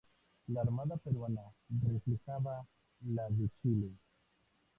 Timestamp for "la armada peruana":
0.47-1.43